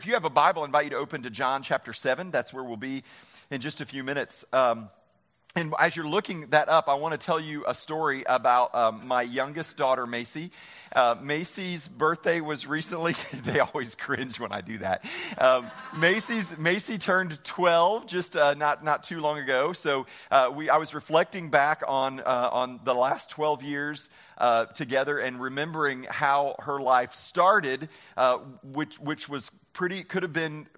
[0.00, 2.30] If you have a Bible, I invite you to open to John chapter 7.
[2.30, 3.04] That's where we'll be
[3.50, 4.46] in just a few minutes.
[4.50, 4.88] Um,
[5.56, 9.08] and as you're looking that up, I want to tell you a story about um,
[9.08, 10.52] my youngest daughter, Macy.
[10.94, 13.16] Uh, Macy's birthday was recently.
[13.42, 15.04] they always cringe when I do that.
[15.38, 19.72] Um, Macy's Macy turned 12 just uh, not not too long ago.
[19.72, 24.08] So uh, we I was reflecting back on uh, on the last 12 years
[24.38, 30.32] uh, together and remembering how her life started, uh, which which was pretty could have
[30.32, 30.68] been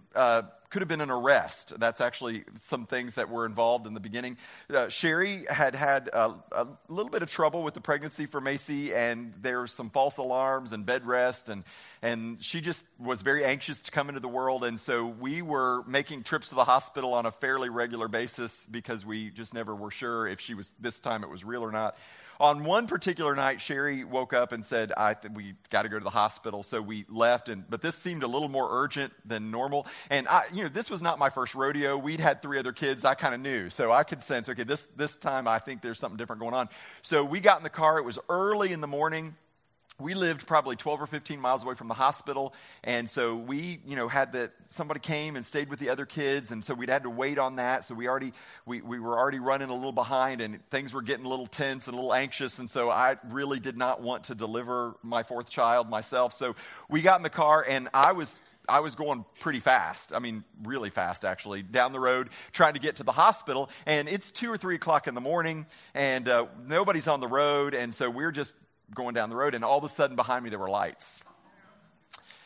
[0.73, 1.79] could have been an arrest.
[1.79, 4.39] That's actually some things that were involved in the beginning.
[4.73, 8.95] Uh, Sherry had had a, a, little bit of trouble with the pregnancy for Macy,
[8.95, 11.65] and there were some false alarms and bed rest, and,
[12.01, 14.65] and she just was very anxious to come into the world.
[14.65, 19.05] And so we were making trips to the hospital on a fairly regular basis because
[19.05, 21.97] we just never were sure if she was, this time it was real or not
[22.43, 25.97] on one particular night, Sherry woke up and said, I th- we got to go
[25.97, 26.65] to the hospital.
[26.65, 27.49] So we left.
[27.49, 29.87] And, but this seemed a little more urgent than normal.
[30.11, 31.97] And I, you know, this was not my first rodeo.
[31.97, 33.05] We'd had three other kids.
[33.05, 33.71] I kind of knew.
[33.71, 36.69] So I could sense, okay, this, this time I think there's something different going on.
[37.03, 37.99] So we got in the car.
[37.99, 39.37] It was early in the morning
[40.03, 43.97] we lived probably 12 or 15 miles away from the hospital and so we you
[43.97, 47.05] know had that somebody came and stayed with the other kids and so we'd had
[47.05, 48.33] to wait on that so we already
[48.67, 51.87] we, we were already running a little behind and things were getting a little tense
[51.87, 55.49] and a little anxious and so i really did not want to deliver my fourth
[55.49, 56.55] child myself so
[56.91, 60.15] we got in the car and i was I was going pretty fast.
[60.15, 63.69] I mean, really fast, actually, down the road, trying to get to the hospital.
[63.87, 67.75] And it's two or three o'clock in the morning, and uh, nobody's on the road.
[67.75, 68.55] And so we're just
[68.95, 71.23] going down the road, and all of a sudden behind me there were lights.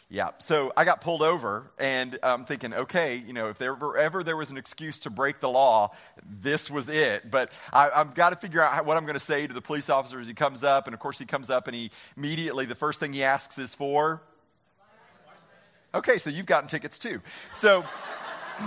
[0.08, 3.98] Yeah, so I got pulled over, and I'm thinking, okay, you know, if there were
[3.98, 5.90] ever there was an excuse to break the law,
[6.24, 7.28] this was it.
[7.28, 9.90] But I, have got to figure out what I'm going to say to the police
[9.90, 12.76] officer as he comes up, and of course he comes up and he immediately the
[12.76, 14.22] first thing he asks is for.
[15.92, 17.20] Okay, so you've gotten tickets too.
[17.54, 17.84] So,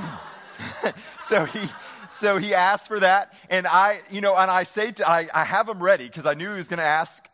[1.22, 1.70] so he
[2.12, 5.46] so he asked for that, and I, you know, and I say to I, I
[5.46, 7.29] have him ready because I knew he was going to ask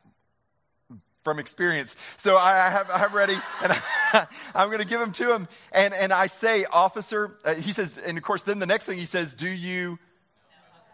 [1.26, 1.98] from experience.
[2.16, 3.74] So I I have ready, and
[4.14, 5.50] I, am going to give them to him.
[5.74, 8.98] And, and I say, officer, uh, he says, and of course, then the next thing
[8.98, 10.00] he says, do you?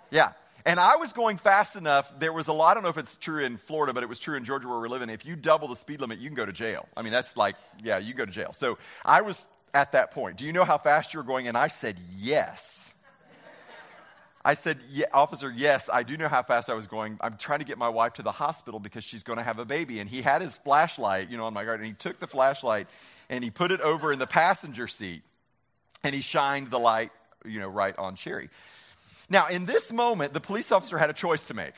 [0.10, 0.32] Yeah.
[0.66, 2.12] And I was going fast enough.
[2.20, 4.20] There was a lot, I don't know if it's true in Florida, but it was
[4.20, 5.10] true in Georgia where we're living.
[5.10, 6.88] If you double the speed limit, you can go to jail.
[6.96, 8.54] I mean, that's like, yeah, you go to jail.
[8.54, 10.38] So I was at that point.
[10.38, 11.48] Do you know how fast you were going?
[11.48, 12.94] And I said, yes.
[14.44, 17.18] I said, yeah, Officer, yes, I do know how fast I was going.
[17.22, 19.66] I'm trying to get my wife to the hospital because she's going to have a
[19.66, 20.00] baby.
[20.00, 22.88] And he had his flashlight, you know, on my guard, and he took the flashlight
[23.30, 25.22] and he put it over in the passenger seat
[26.04, 27.12] and he shined the light,
[27.46, 28.50] you know, right on Sherry.
[29.30, 31.76] Now, in this moment, the police officer had a choice to make.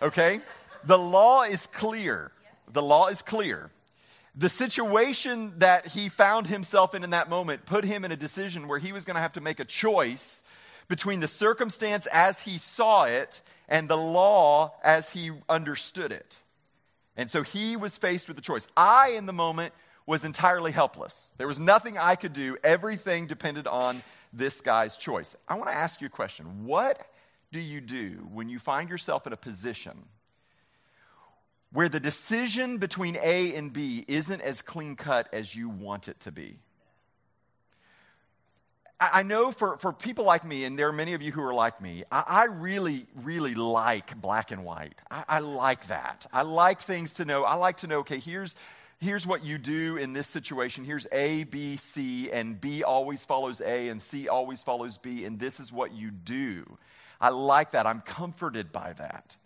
[0.00, 0.40] Okay?
[0.84, 2.30] The law is clear.
[2.72, 3.70] The law is clear.
[4.36, 8.68] The situation that he found himself in in that moment put him in a decision
[8.68, 10.42] where he was going to have to make a choice
[10.88, 16.38] between the circumstance as he saw it and the law as he understood it.
[17.16, 18.68] And so he was faced with a choice.
[18.76, 19.72] I, in the moment,
[20.06, 21.32] was entirely helpless.
[21.38, 22.56] There was nothing I could do.
[22.62, 24.02] Everything depended on
[24.32, 25.34] this guy's choice.
[25.48, 26.66] I want to ask you a question.
[26.66, 27.02] What
[27.50, 30.04] do you do when you find yourself in a position
[31.72, 36.20] where the decision between A and B isn't as clean cut as you want it
[36.20, 36.58] to be?
[38.98, 41.52] I know for, for people like me, and there are many of you who are
[41.52, 44.94] like me, I, I really, really like black and white.
[45.10, 46.26] I, I, like that.
[46.32, 47.44] I like things to know.
[47.44, 48.56] I like to know, okay, here's,
[48.98, 50.86] here's what you do in this situation.
[50.86, 55.38] Here's A, B, C, and B always follows A, and C always follows B, and
[55.38, 56.78] this is what you do.
[57.20, 57.86] I like that.
[57.86, 59.36] I'm comforted by that.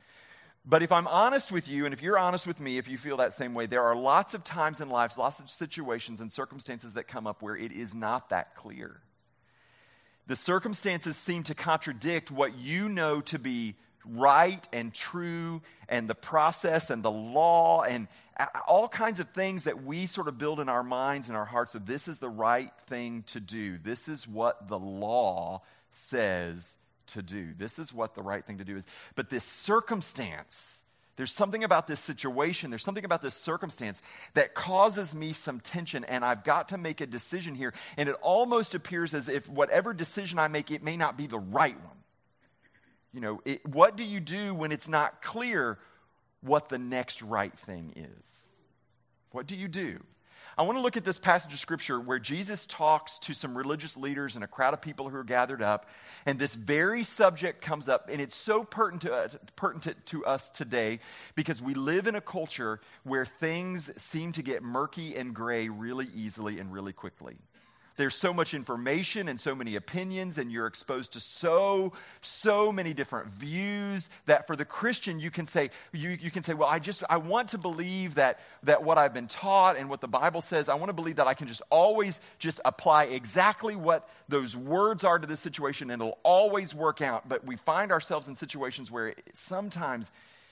[0.64, 3.16] But if I'm honest with you, and if you're honest with me, if you feel
[3.16, 6.92] that same way, there are lots of times in life, lots of situations and circumstances
[6.92, 9.00] that come up where it is not that clear
[10.30, 13.74] the circumstances seem to contradict what you know to be
[14.04, 18.06] right and true and the process and the law and
[18.68, 21.74] all kinds of things that we sort of build in our minds and our hearts
[21.74, 23.76] of this is the right thing to do.
[23.76, 26.76] This is what the law says
[27.08, 27.48] to do.
[27.58, 28.86] This is what the right thing to do is.
[29.16, 30.84] But this circumstance
[31.20, 34.00] there's something about this situation, there's something about this circumstance
[34.32, 37.74] that causes me some tension, and I've got to make a decision here.
[37.98, 41.38] And it almost appears as if whatever decision I make, it may not be the
[41.38, 41.96] right one.
[43.12, 45.78] You know, it, what do you do when it's not clear
[46.40, 48.48] what the next right thing is?
[49.32, 50.00] What do you do?
[50.58, 53.96] I want to look at this passage of scripture where Jesus talks to some religious
[53.96, 55.86] leaders and a crowd of people who are gathered up,
[56.26, 60.50] and this very subject comes up, and it's so pertinent to, uh, pertinent to us
[60.50, 61.00] today
[61.34, 66.08] because we live in a culture where things seem to get murky and gray really
[66.14, 67.36] easily and really quickly.
[68.00, 72.94] There's so much information and so many opinions, and you're exposed to so, so many
[72.94, 76.78] different views that for the Christian, you can say, you, you can say, well, I
[76.78, 80.40] just, I want to believe that, that what I've been taught and what the Bible
[80.40, 84.56] says, I want to believe that I can just always just apply exactly what those
[84.56, 87.28] words are to this situation and it'll always work out.
[87.28, 90.10] But we find ourselves in situations where sometimes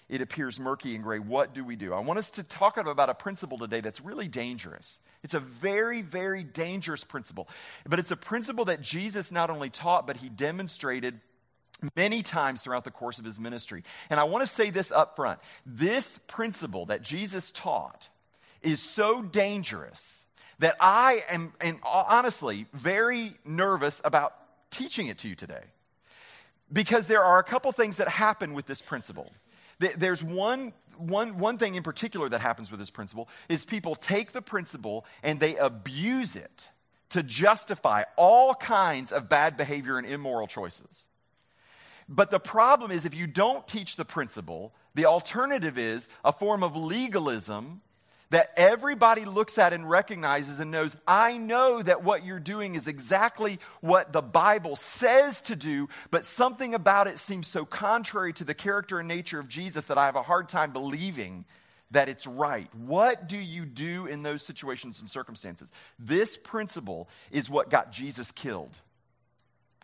[0.09, 1.19] it appears murky and gray.
[1.19, 1.93] What do we do?
[1.93, 5.01] I want us to talk about a principle today that's really dangerous.
[5.23, 7.49] It's a very, very dangerous principle.
[7.87, 11.21] But it's a principle that Jesus not only taught, but he demonstrated
[11.95, 13.85] many times throughout the course of his ministry.
[14.11, 18.09] And I want to say this up front this principle that Jesus taught
[18.63, 20.25] is so dangerous
[20.59, 21.53] that I am,
[21.85, 24.35] honestly, very nervous about
[24.71, 25.63] teaching it to you today.
[26.71, 29.33] Because there are a couple things that happen with this principle.
[29.79, 34.33] There's one, one, one thing in particular that happens with this principle is people take
[34.33, 36.71] the principle and they abuse it
[37.11, 41.09] to justify all kinds of bad behavior and immoral choices.
[42.09, 46.63] But the problem is, if you don't teach the principle, the alternative is a form
[46.63, 47.83] of legalism
[48.31, 52.87] that everybody looks at and recognizes and knows, I know that what you're doing is
[52.87, 58.45] exactly what the Bible says to do, but something about it seems so contrary to
[58.45, 61.47] the character and nature of Jesus that I have a hard time believing
[61.91, 62.69] that it's right.
[62.75, 65.73] What do you do in those situations and circumstances?
[65.99, 68.75] This principle is what got Jesus killed.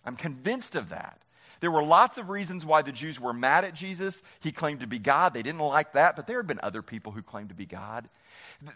[0.05, 1.24] I'm convinced of that.
[1.65, 4.23] There were lots of reasons why the Jews were mad at Jesus.
[4.41, 5.33] He claimed to be God.
[5.33, 8.11] They didn't like that, but there had been other people who claimed to be God.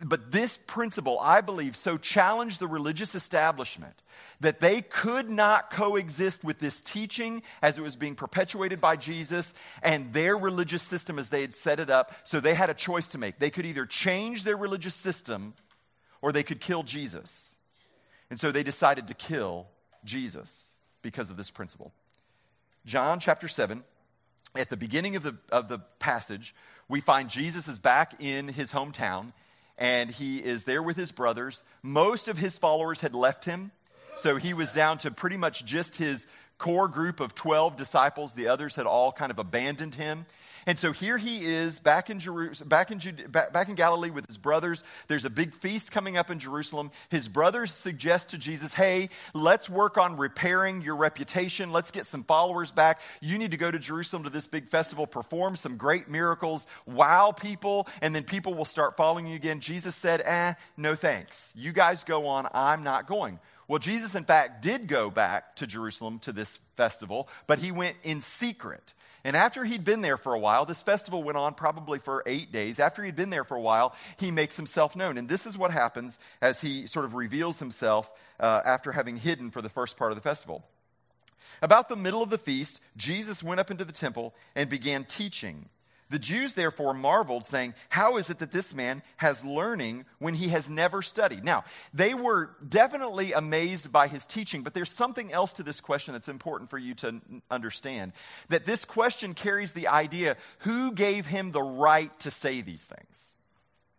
[0.02, 3.92] But this principle, I believe, so challenged the religious establishment
[4.40, 9.52] that they could not coexist with this teaching as it was being perpetuated by Jesus
[9.82, 12.14] and their religious system as they had set it up.
[12.24, 13.38] So they had a choice to make.
[13.38, 15.52] They could either change their religious system
[16.22, 17.54] or they could kill Jesus.
[18.30, 19.66] And so they decided to kill
[20.06, 21.92] Jesus because of this principle.
[22.88, 23.84] John chapter 7,
[24.54, 26.54] at the beginning of the, of the passage,
[26.88, 29.34] we find Jesus is back in his hometown
[29.76, 31.64] and he is there with his brothers.
[31.82, 33.72] Most of his followers had left him,
[34.16, 36.26] so he was down to pretty much just his
[36.58, 38.34] core group of 12 disciples.
[38.34, 40.26] The others had all kind of abandoned him.
[40.66, 44.26] And so here he is back in, Jerusalem, back, in Jude- back, in Galilee with
[44.26, 44.84] his brothers.
[45.06, 46.90] There's a big feast coming up in Jerusalem.
[47.08, 51.72] His brothers suggest to Jesus, hey, let's work on repairing your reputation.
[51.72, 53.00] Let's get some followers back.
[53.22, 57.32] You need to go to Jerusalem to this big festival, perform some great miracles, wow
[57.32, 59.60] people, and then people will start following you again.
[59.60, 61.54] Jesus said, eh, no thanks.
[61.56, 62.46] You guys go on.
[62.52, 63.38] I'm not going.
[63.68, 67.96] Well, Jesus, in fact, did go back to Jerusalem to this festival, but he went
[68.02, 68.94] in secret.
[69.24, 72.50] And after he'd been there for a while, this festival went on probably for eight
[72.50, 72.78] days.
[72.80, 75.18] After he'd been there for a while, he makes himself known.
[75.18, 78.10] And this is what happens as he sort of reveals himself
[78.40, 80.64] uh, after having hidden for the first part of the festival.
[81.60, 85.68] About the middle of the feast, Jesus went up into the temple and began teaching.
[86.10, 90.48] The Jews therefore marveled, saying, How is it that this man has learning when he
[90.48, 91.44] has never studied?
[91.44, 96.14] Now, they were definitely amazed by his teaching, but there's something else to this question
[96.14, 97.20] that's important for you to
[97.50, 98.12] understand.
[98.48, 103.34] That this question carries the idea who gave him the right to say these things?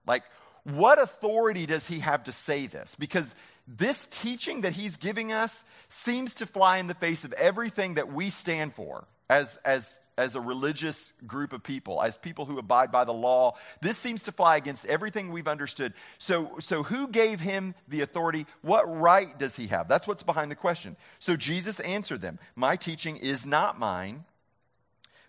[0.08, 0.24] Like,
[0.64, 2.96] what authority does he have to say this?
[2.96, 3.34] Because
[3.68, 8.12] this teaching that he's giving us seems to fly in the face of everything that
[8.12, 12.92] we stand for as, as, as a religious group of people, as people who abide
[12.92, 13.56] by the law.
[13.82, 15.94] This seems to fly against everything we've understood.
[16.18, 18.46] So, so who gave him the authority?
[18.62, 19.88] What right does he have?
[19.88, 20.98] That's what's behind the question.
[21.20, 24.26] So Jesus answered them My teaching is not mine,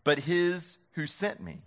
[0.02, 1.62] but his who sent me.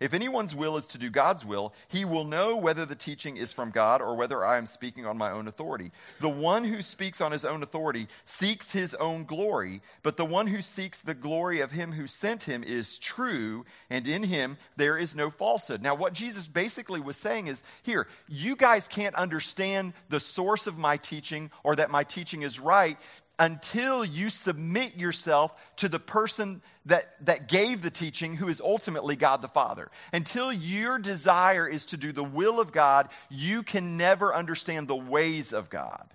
[0.00, 3.52] If anyone's will is to do God's will, he will know whether the teaching is
[3.52, 5.90] from God or whether I am speaking on my own authority.
[6.20, 10.46] The one who speaks on his own authority seeks his own glory, but the one
[10.46, 14.96] who seeks the glory of him who sent him is true, and in him there
[14.96, 15.82] is no falsehood.
[15.82, 20.78] Now, what Jesus basically was saying is here, you guys can't understand the source of
[20.78, 22.98] my teaching or that my teaching is right
[23.38, 29.14] until you submit yourself to the person that, that gave the teaching, who is ultimately
[29.14, 29.90] God the Father.
[30.12, 34.96] Until your desire is to do the will of God, you can never understand the
[34.96, 36.08] ways of God.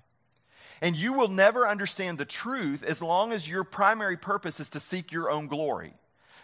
[0.82, 4.82] And you will never understand the truth as long as your primary purpose is to
[4.82, 5.94] seek your own glory.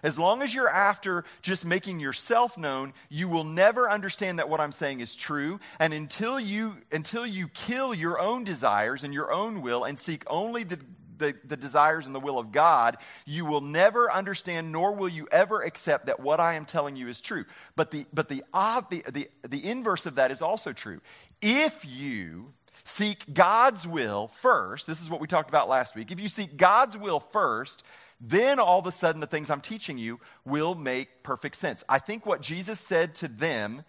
[0.04, 4.60] As long as you're after just making yourself known, you will never understand that what
[4.60, 5.60] I'm saying is true.
[5.80, 10.24] And until you, until you kill your own desires and your own will and seek
[10.28, 10.80] only the,
[11.18, 15.28] the, the, desires and the will of God, you will never understand, nor will you
[15.32, 17.46] ever accept that what I am telling you is true.
[17.76, 21.02] But the, but the, the, the, the inverse of that is also true.
[21.42, 22.54] If you
[22.84, 26.12] seek God's will first, this is what we talked about last week.
[26.12, 27.84] If you seek God's will first,
[28.22, 31.84] then all of a sudden the things I'm teaching you will make perfect sense.
[31.88, 33.84] I think what Jesus said to them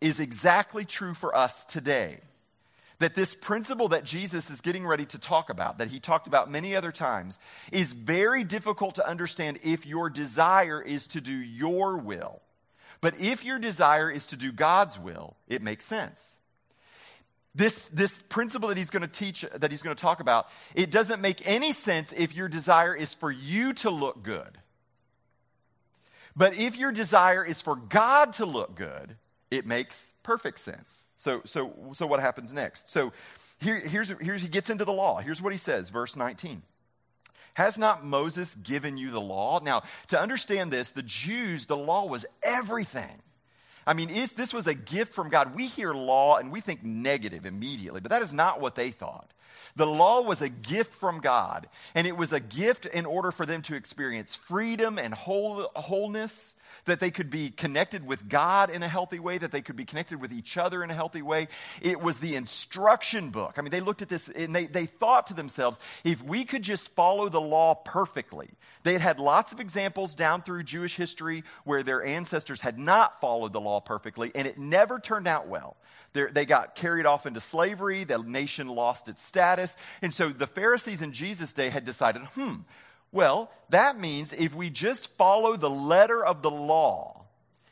[0.00, 2.20] is exactly true for us today.
[2.98, 6.50] That this principle that Jesus is getting ready to talk about, that he talked about
[6.50, 7.38] many other times,
[7.70, 12.40] is very difficult to understand if your desire is to do your will.
[13.02, 16.38] But if your desire is to do God's will, it makes sense.
[17.56, 20.90] This, this principle that he's going to teach, that he's going to talk about, it
[20.90, 24.58] doesn't make any sense if your desire is for you to look good.
[26.36, 29.16] But if your desire is for God to look good,
[29.50, 31.06] it makes perfect sense.
[31.16, 32.90] So, so, so what happens next?
[32.90, 33.14] So
[33.58, 35.20] here, here's, here's, he gets into the law.
[35.20, 36.60] Here's what he says, verse 19.
[37.54, 39.60] Has not Moses given you the law?
[39.60, 43.22] Now, to understand this, the Jews, the law was everything.
[43.86, 45.54] I mean, this was a gift from God.
[45.54, 49.30] We hear law and we think negative immediately, but that is not what they thought.
[49.74, 53.44] The law was a gift from God, and it was a gift in order for
[53.44, 58.82] them to experience freedom and whole, wholeness that they could be connected with God in
[58.82, 61.48] a healthy way, that they could be connected with each other in a healthy way.
[61.80, 63.54] It was the instruction book.
[63.56, 66.62] I mean, they looked at this and they, they thought to themselves, if we could
[66.62, 68.50] just follow the law perfectly,
[68.82, 73.20] they had had lots of examples down through Jewish history where their ancestors had not
[73.20, 75.76] followed the law perfectly, and it never turned out well.
[76.12, 79.45] They're, they got carried off into slavery, the nation lost its status.
[80.02, 82.54] And so the Pharisees in Jesus' day had decided, hmm,
[83.12, 87.24] well, that means if we just follow the letter of the law,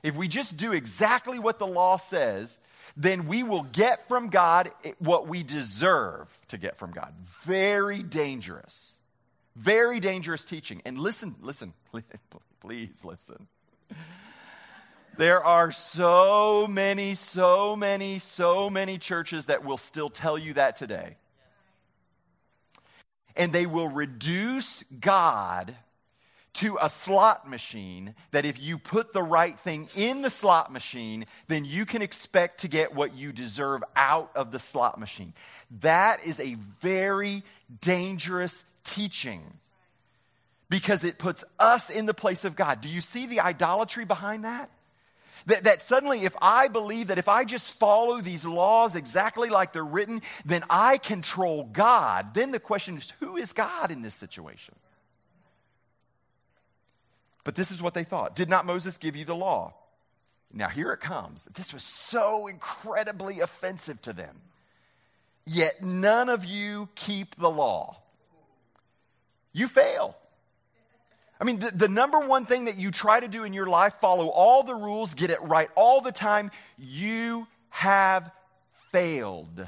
[0.03, 2.59] if we just do exactly what the law says,
[2.97, 7.13] then we will get from God what we deserve to get from God.
[7.43, 8.99] Very dangerous.
[9.57, 10.83] Very dangerous teaching.
[10.85, 11.73] And listen, listen,
[12.61, 13.49] please listen.
[15.17, 20.77] There are so many, so many, so many churches that will still tell you that
[20.77, 21.17] today
[23.37, 25.75] and they will reduce God
[26.55, 31.27] to a slot machine that if you put the right thing in the slot machine,
[31.49, 35.35] then you can expect to get what you deserve out of the slot machine.
[35.81, 37.43] That is a very
[37.81, 39.43] dangerous teaching
[40.71, 42.81] because it puts us in the place of God.
[42.81, 44.71] Do you see the idolatry behind that?
[45.47, 49.73] That, that suddenly, if I believe that if I just follow these laws exactly like
[49.73, 52.33] they're written, then I control God.
[52.35, 54.75] Then the question is who is God in this situation?
[57.45, 58.35] But this is what they thought.
[58.35, 59.75] Did not Moses give you the law?
[60.51, 61.45] Now, here it comes.
[61.55, 64.41] This was so incredibly offensive to them.
[65.45, 67.99] Yet none of you keep the law.
[69.53, 70.17] You fail.
[71.41, 73.95] I mean, the, the, number one thing that you try to do in your life,
[74.01, 78.31] follow all the rules, get it right all the time, you have
[78.93, 79.67] failed.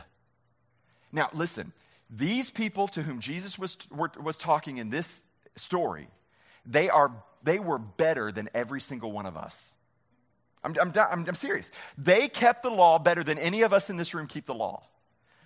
[1.13, 1.73] Now, listen,
[2.09, 5.23] these people to whom Jesus was, were, was talking in this
[5.57, 6.09] story,
[6.65, 7.11] they, are,
[7.43, 9.75] they were better than every single one of us.
[10.63, 11.71] I'm, I'm, I'm, I'm serious.
[11.99, 14.85] They kept the law better than any of us in this room keep the law.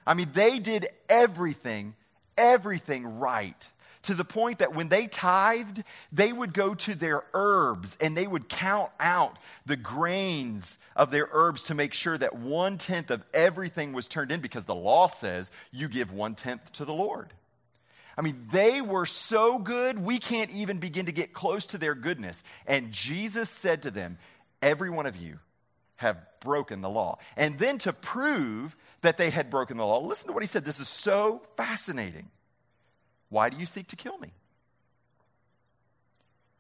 [0.07, 1.95] I mean, they did everything,
[2.37, 3.69] everything right
[4.03, 8.27] to the point that when they tithed, they would go to their herbs and they
[8.27, 13.23] would count out the grains of their herbs to make sure that one tenth of
[13.35, 17.33] everything was turned in because the law says you give one tenth to the Lord.
[18.17, 21.95] I mean, they were so good, we can't even begin to get close to their
[21.95, 22.43] goodness.
[22.67, 24.19] And Jesus said to them,
[24.63, 25.39] Every one of you
[25.97, 27.19] have broken the law.
[27.37, 30.65] And then to prove that they had broken the law, listen to what he said.
[30.65, 32.31] This is so fascinating.
[33.31, 34.33] Why do you seek to kill me?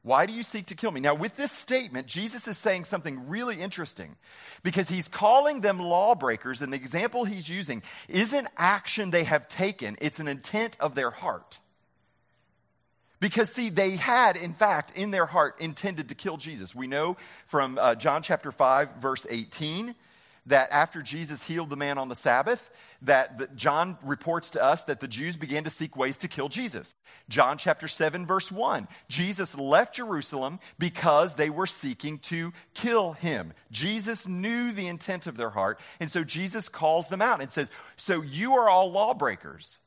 [0.02, 1.00] Why do you seek to kill me?
[1.00, 4.16] Now, with this statement, Jesus is saying something really interesting
[4.62, 9.98] because he's calling them lawbreakers, and the example he's using isn't action they have taken,
[10.00, 11.58] it's an intent of their heart.
[13.18, 16.74] Because, see, they had, in fact, in their heart intended to kill Jesus.
[16.74, 19.94] We know from uh, John chapter 5, verse 18
[20.46, 22.70] that after Jesus healed the man on the Sabbath,
[23.02, 26.48] that the, John reports to us that the Jews began to seek ways to kill
[26.48, 26.94] Jesus.
[27.28, 28.88] John chapter 7 verse 1.
[29.08, 33.52] Jesus left Jerusalem because they were seeking to kill him.
[33.70, 37.70] Jesus knew the intent of their heart, and so Jesus calls them out and says,
[37.96, 39.78] "So you are all lawbreakers."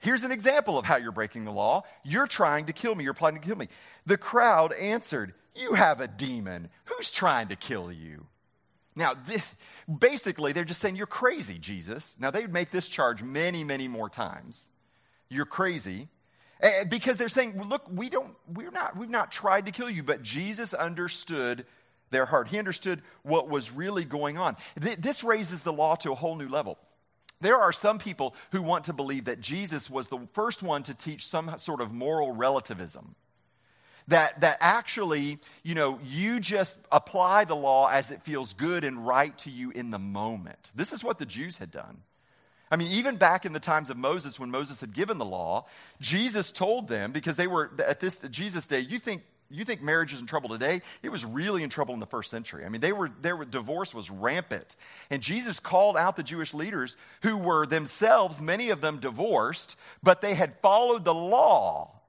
[0.00, 1.82] Here's an example of how you're breaking the law.
[2.02, 3.04] You're trying to kill me.
[3.04, 3.68] You're planning to kill me.
[4.06, 6.70] The crowd answered, You have a demon.
[6.86, 8.26] Who's trying to kill you?
[8.96, 9.42] Now, this,
[9.98, 12.16] basically, they're just saying, You're crazy, Jesus.
[12.18, 14.68] Now, they would make this charge many, many more times.
[15.28, 16.08] You're crazy.
[16.88, 20.22] Because they're saying, Look, we don't, we're not, we've not tried to kill you, but
[20.22, 21.66] Jesus understood
[22.10, 22.48] their heart.
[22.48, 24.56] He understood what was really going on.
[24.76, 26.78] This raises the law to a whole new level.
[27.40, 30.94] There are some people who want to believe that Jesus was the first one to
[30.94, 33.14] teach some sort of moral relativism.
[34.10, 39.06] That, that actually, you know, you just apply the law as it feels good and
[39.06, 40.70] right to you in the moment.
[40.74, 42.02] This is what the Jews had done.
[42.72, 45.66] I mean, even back in the times of Moses, when Moses had given the law,
[46.00, 50.12] Jesus told them, because they were at this Jesus' day, you think you think marriage
[50.12, 50.82] is in trouble today?
[51.02, 52.64] It was really in trouble in the first century.
[52.64, 54.76] I mean, they were, their divorce was rampant.
[55.10, 60.20] And Jesus called out the Jewish leaders who were themselves, many of them divorced, but
[60.20, 61.99] they had followed the law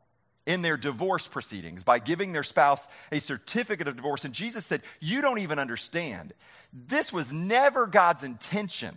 [0.46, 4.26] in their divorce proceedings by giving their spouse a certificate of divorce.
[4.26, 6.34] And Jesus said, You don't even understand.
[6.74, 8.96] This was never God's intention.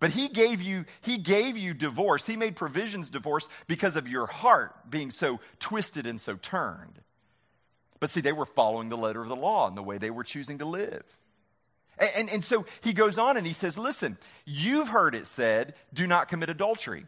[0.00, 2.24] But he gave you he gave you divorce.
[2.24, 7.00] He made provisions divorce because of your heart being so twisted and so turned.
[8.00, 10.22] But see, they were following the letter of the law and the way they were
[10.22, 11.02] choosing to live.
[11.98, 15.74] And, and, and, so he goes on and he says, Listen, you've heard it said,
[15.92, 17.06] do not commit adultery.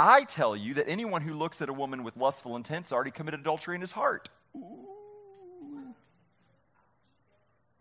[0.00, 3.40] I tell you that anyone who looks at a woman with lustful intents already committed
[3.40, 4.28] adultery in his heart.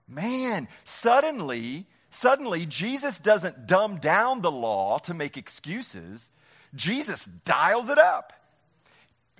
[0.07, 6.31] Man, suddenly, suddenly, Jesus doesn't dumb down the law to make excuses.
[6.73, 8.33] Jesus dials it up.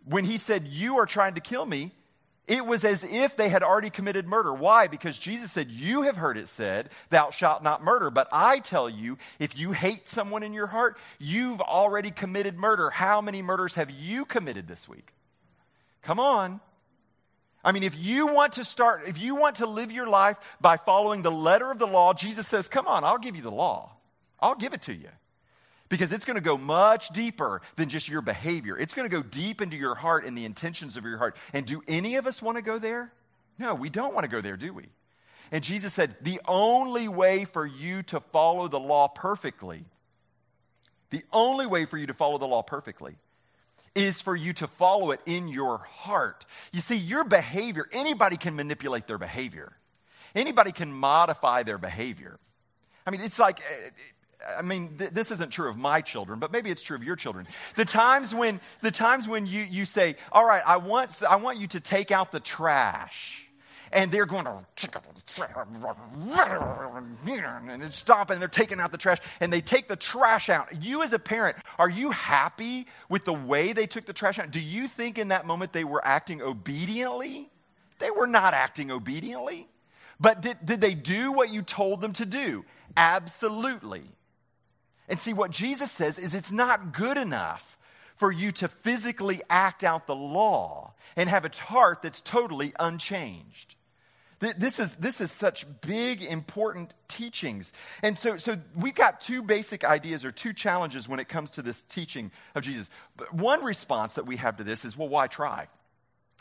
[0.05, 1.93] When he said, You are trying to kill me,
[2.47, 4.53] it was as if they had already committed murder.
[4.53, 4.87] Why?
[4.87, 8.09] Because Jesus said, You have heard it said, Thou shalt not murder.
[8.09, 12.89] But I tell you, if you hate someone in your heart, you've already committed murder.
[12.89, 15.13] How many murders have you committed this week?
[16.03, 16.61] Come on.
[17.65, 20.77] I mean, if you want to start, if you want to live your life by
[20.77, 23.91] following the letter of the law, Jesus says, Come on, I'll give you the law.
[24.39, 25.09] I'll give it to you
[25.89, 28.77] because it's going to go much deeper than just your behavior.
[28.77, 31.35] It's going to go deep into your heart and the intentions of your heart.
[31.53, 33.11] And do any of us want to go there?
[33.59, 34.85] No, we don't want to go there, do we?
[35.51, 39.85] And Jesus said, the only way for you to follow the law perfectly,
[41.09, 43.15] the only way for you to follow the law perfectly
[43.95, 46.45] is for you to follow it in your heart.
[46.71, 49.73] You see, your behavior, anybody can manipulate their behavior.
[50.35, 52.37] Anybody can modify their behavior.
[53.07, 53.89] I mean, it's like eh,
[54.57, 57.15] I mean, th- this isn't true of my children, but maybe it's true of your
[57.15, 57.47] children.
[57.75, 61.59] The times when, the times when you, you say, all right, I want, I want
[61.59, 63.43] you to take out the trash.
[63.89, 64.65] And they're going to
[67.69, 70.83] and stop and they're taking out the trash and they take the trash out.
[70.83, 74.51] You as a parent, are you happy with the way they took the trash out?
[74.51, 77.49] Do you think in that moment they were acting obediently?
[77.99, 79.69] They were not acting obediently.
[80.19, 82.65] But did, did they do what you told them to do?
[82.97, 84.03] Absolutely.
[85.07, 87.77] And see, what Jesus says is it's not good enough
[88.17, 93.75] for you to physically act out the law and have a heart that's totally unchanged.
[94.39, 97.73] This is, this is such big, important teachings.
[98.03, 101.63] And so, so we've got two basic ideas or two challenges when it comes to
[101.63, 102.91] this teaching of Jesus.
[103.15, 105.67] But one response that we have to this is, well, why try?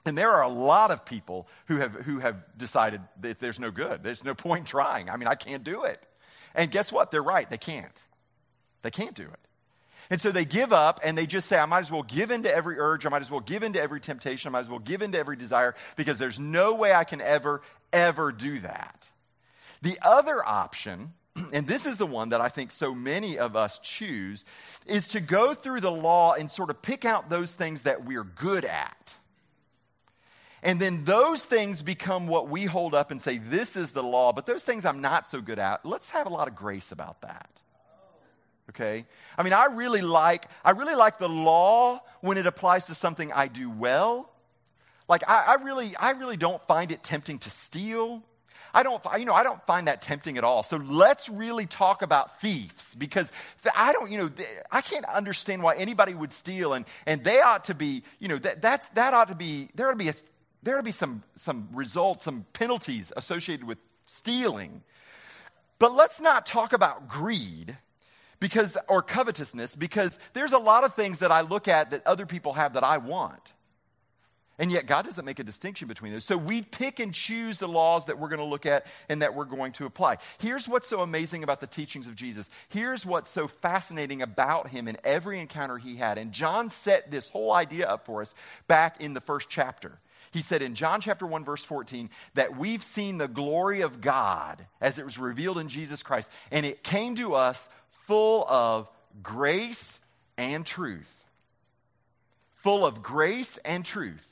[0.05, 3.71] And there are a lot of people who have, who have decided that there's no
[3.71, 4.03] good.
[4.03, 5.09] There's no point trying.
[5.09, 6.03] I mean, I can't do it.
[6.55, 7.11] And guess what?
[7.11, 7.49] They're right.
[7.49, 8.03] They can't.
[8.83, 9.47] They can't do it.
[10.09, 12.45] And so they give up and they just say, I might as well give in
[12.45, 13.05] to every urge.
[13.07, 14.49] I might as well give in to every temptation.
[14.49, 17.21] I might as well give in to every desire because there's no way I can
[17.21, 17.63] ever,
[17.93, 19.11] ever do that.
[19.83, 21.13] The other option,
[21.53, 24.45] and this is the one that I think so many of us choose,
[24.87, 28.25] is to go through the law and sort of pick out those things that we're
[28.25, 29.17] good at.
[30.63, 34.33] And then those things become what we hold up and say, this is the law,
[34.33, 37.21] but those things I'm not so good at, let's have a lot of grace about
[37.23, 37.49] that
[38.71, 39.05] okay
[39.37, 43.33] i mean i really like i really like the law when it applies to something
[43.33, 44.31] i do well
[45.09, 48.23] like i, I really i really don't find it tempting to steal
[48.77, 50.63] I don't, you know, I don't find that tempting at all.
[50.63, 53.33] So let's really talk about thieves because
[53.75, 54.31] I don't, you know,
[54.71, 58.37] I can't understand why anybody would steal and, and they ought to be, you know,
[58.37, 60.15] that, that's, that ought to be, there ought to be, a,
[60.63, 64.83] there ought to be some, some results, some penalties associated with stealing.
[65.79, 67.79] But let's not talk about greed
[68.41, 72.27] because or covetousness because there's a lot of things that I look at that other
[72.27, 73.53] people have that I want.
[74.59, 76.25] And yet God doesn't make a distinction between those.
[76.25, 79.35] So we pick and choose the laws that we're going to look at and that
[79.35, 80.17] we're going to apply.
[80.39, 82.49] Here's what's so amazing about the teachings of Jesus.
[82.71, 86.17] Here's what's so fascinating about him in every encounter he had.
[86.17, 88.35] And John set this whole idea up for us
[88.67, 89.99] back in the first chapter.
[90.31, 94.67] He said in John chapter 1 verse 14 that we've seen the glory of God
[94.81, 97.69] as it was revealed in Jesus Christ and it came to us
[98.07, 98.89] full of
[99.23, 100.01] grace
[100.37, 101.13] and truth.
[102.55, 104.27] Full of grace and truth.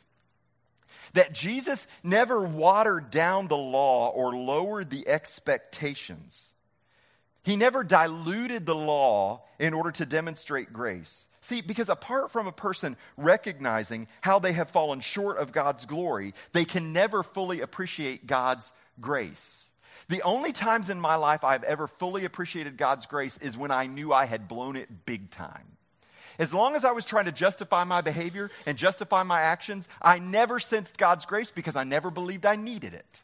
[1.12, 6.54] That Jesus never watered down the law or lowered the expectations.
[7.44, 11.28] He never diluted the law in order to demonstrate grace.
[11.40, 16.32] See, because apart from a person recognizing how they have fallen short of God's glory,
[16.52, 19.68] they can never fully appreciate God's grace.
[20.08, 23.86] The only times in my life I've ever fully appreciated God's grace is when I
[23.86, 25.76] knew I had blown it big time.
[26.38, 30.18] As long as I was trying to justify my behavior and justify my actions, I
[30.18, 33.22] never sensed God's grace because I never believed I needed it.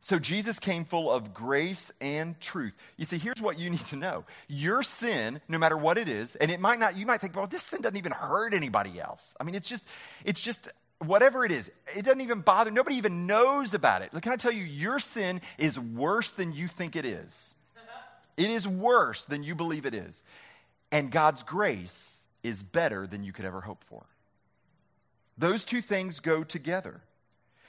[0.00, 2.74] So Jesus came full of grace and truth.
[2.98, 4.24] You see, here's what you need to know.
[4.48, 7.46] Your sin, no matter what it is, and it might not, you might think, well,
[7.46, 9.34] this sin doesn't even hurt anybody else.
[9.40, 9.88] I mean, it's just,
[10.22, 12.70] it's just whatever it is, it doesn't even bother.
[12.70, 14.10] Nobody even knows about it.
[14.22, 17.54] Can I tell you, your sin is worse than you think it is.
[18.36, 20.22] It is worse than you believe it is.
[20.90, 24.04] And God's grace is better than you could ever hope for.
[25.38, 27.00] Those two things go together.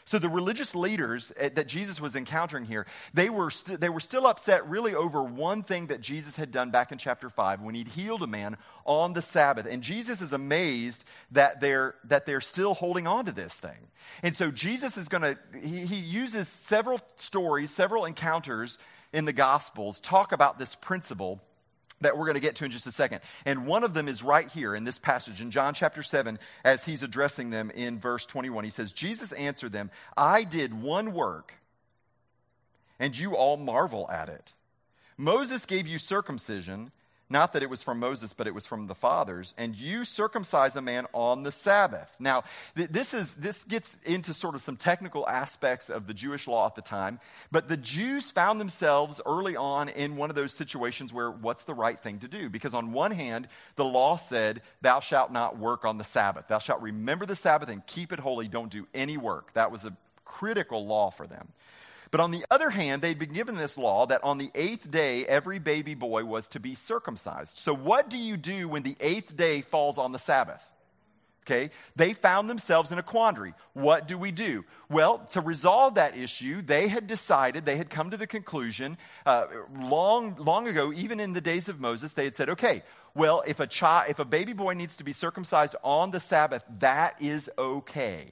[0.06, 4.00] So the religious leaders eh, that Jesus was encountering here, they were, st- they were
[4.00, 7.74] still upset really over one thing that Jesus had done back in chapter 5 when
[7.74, 9.66] he'd healed a man on the Sabbath.
[9.66, 13.90] And Jesus is amazed that they're, that they're still holding on to this thing.
[14.22, 18.78] And so Jesus is going to, he, he uses several stories, several encounters
[19.12, 21.42] in the Gospels, talk about this principle
[22.02, 23.22] that we're going to get to in just a second.
[23.46, 26.86] And one of them is right here in this passage in John chapter 7 as
[26.86, 28.64] he's addressing them in verse 21.
[28.64, 31.54] He says, Jesus answered them, I did one work,
[33.00, 34.54] and you all marvel at it.
[35.18, 36.92] Moses gave you circumcision
[37.30, 39.56] not that it was from Moses, but it was from the fathers.
[39.58, 42.16] And you circumcise a man on the Sabbath.
[42.20, 42.44] Now,
[42.78, 46.68] th- this, is, this gets into sort of some technical aspects of the Jewish law
[46.68, 47.20] at the time.
[47.52, 51.74] But the Jews found themselves early on in one of those situations where what's the
[51.74, 52.48] right thing to do?
[52.48, 56.48] Because on one hand, the law said, Thou shalt not work on the Sabbath.
[56.48, 58.48] Thou shalt remember the Sabbath and keep it holy.
[58.48, 59.52] Don't do any work.
[59.54, 61.48] That was a critical law for them.
[62.16, 65.26] But on the other hand, they'd been given this law that on the eighth day,
[65.26, 67.58] every baby boy was to be circumcised.
[67.58, 70.64] So, what do you do when the eighth day falls on the Sabbath?
[71.46, 73.54] Okay, they found themselves in a quandary.
[73.74, 74.64] What do we do?
[74.90, 79.48] Well, to resolve that issue, they had decided, they had come to the conclusion uh,
[79.78, 83.60] long, long ago, even in the days of Moses, they had said, okay, well, if
[83.60, 87.50] a child, if a baby boy needs to be circumcised on the Sabbath, that is
[87.58, 88.32] okay.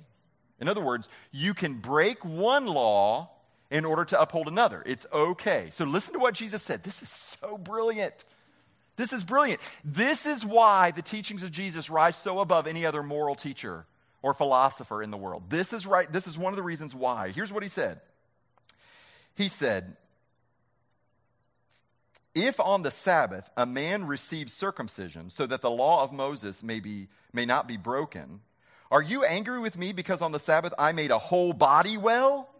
[0.61, 3.29] In other words, you can break one law
[3.73, 4.83] in order to uphold another.
[4.85, 5.69] It's okay.
[5.71, 6.83] So listen to what Jesus said.
[6.83, 8.13] This is so brilliant.
[8.97, 9.59] This is brilliant.
[9.83, 13.87] This is why the teachings of Jesus rise so above any other moral teacher
[14.21, 15.49] or philosopher in the world.
[15.49, 16.09] This is right.
[16.09, 17.29] This is one of the reasons why.
[17.29, 17.99] Here's what he said.
[19.33, 19.97] He said,
[22.35, 26.79] if on the Sabbath a man receives circumcision so that the law of Moses may,
[26.79, 28.41] be, may not be broken,
[28.91, 32.52] are you angry with me because on the Sabbath I made a whole body well?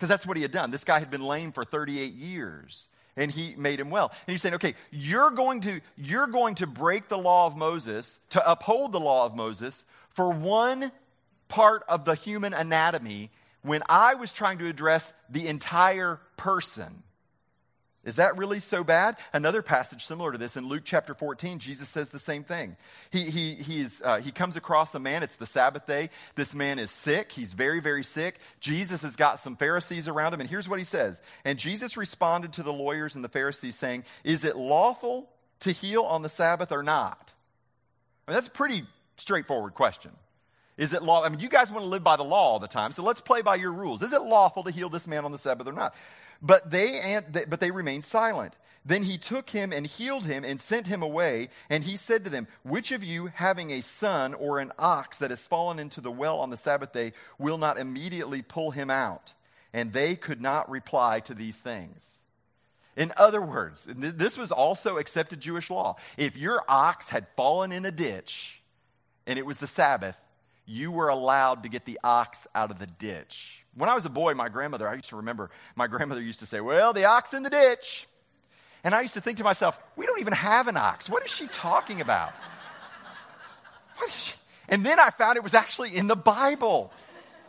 [0.00, 0.70] Because that's what he had done.
[0.70, 4.10] This guy had been lame for 38 years and he made him well.
[4.26, 8.18] And he's saying, okay, you're going to, you're going to break the law of Moses,
[8.30, 10.90] to uphold the law of Moses for one
[11.48, 17.02] part of the human anatomy when I was trying to address the entire person.
[18.02, 19.16] Is that really so bad?
[19.32, 22.76] Another passage similar to this in Luke chapter 14, Jesus says the same thing.
[23.10, 26.08] He, he, he's, uh, he comes across a man, it's the Sabbath day.
[26.34, 28.38] This man is sick, he's very, very sick.
[28.58, 31.20] Jesus has got some Pharisees around him, and here's what he says.
[31.44, 35.28] And Jesus responded to the lawyers and the Pharisees, saying, Is it lawful
[35.60, 37.30] to heal on the Sabbath or not?
[38.26, 38.84] I mean, that's a pretty
[39.18, 40.12] straightforward question.
[40.78, 41.22] Is it law?
[41.22, 43.20] I mean, you guys want to live by the law all the time, so let's
[43.20, 44.00] play by your rules.
[44.00, 45.94] Is it lawful to heal this man on the Sabbath or not?
[46.42, 48.54] But they, but they remained silent.
[48.84, 51.50] Then he took him and healed him and sent him away.
[51.68, 55.30] And he said to them, Which of you, having a son or an ox that
[55.30, 59.34] has fallen into the well on the Sabbath day, will not immediately pull him out?
[59.72, 62.20] And they could not reply to these things.
[62.96, 65.96] In other words, this was also accepted Jewish law.
[66.16, 68.60] If your ox had fallen in a ditch
[69.26, 70.16] and it was the Sabbath,
[70.70, 73.64] you were allowed to get the ox out of the ditch.
[73.74, 76.46] When I was a boy, my grandmother, I used to remember, my grandmother used to
[76.46, 78.06] say, Well, the ox in the ditch.
[78.82, 81.08] And I used to think to myself, We don't even have an ox.
[81.08, 82.32] What is she talking about?
[84.08, 84.34] She?
[84.72, 86.92] And then I found it was actually in the Bible.